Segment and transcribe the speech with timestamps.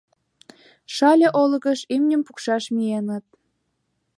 [0.95, 3.25] —Шале олыкыш имньым пукшаш миеныт.